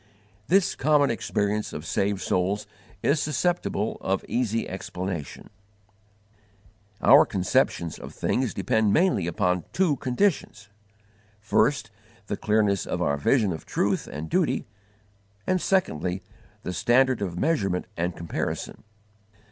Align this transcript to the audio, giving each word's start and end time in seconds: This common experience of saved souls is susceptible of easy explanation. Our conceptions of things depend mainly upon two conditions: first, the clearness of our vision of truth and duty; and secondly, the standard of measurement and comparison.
This 0.47 0.73
common 0.73 1.11
experience 1.11 1.73
of 1.73 1.85
saved 1.85 2.21
souls 2.21 2.65
is 3.03 3.21
susceptible 3.21 3.99
of 4.01 4.25
easy 4.27 4.67
explanation. 4.67 5.51
Our 7.03 7.23
conceptions 7.23 7.99
of 7.99 8.11
things 8.11 8.55
depend 8.55 8.93
mainly 8.93 9.27
upon 9.27 9.65
two 9.73 9.97
conditions: 9.97 10.69
first, 11.39 11.91
the 12.25 12.35
clearness 12.35 12.87
of 12.87 12.99
our 12.99 13.15
vision 13.17 13.53
of 13.53 13.67
truth 13.67 14.07
and 14.11 14.27
duty; 14.27 14.65
and 15.45 15.61
secondly, 15.61 16.23
the 16.63 16.73
standard 16.73 17.21
of 17.21 17.37
measurement 17.37 17.85
and 17.95 18.15
comparison. 18.17 18.81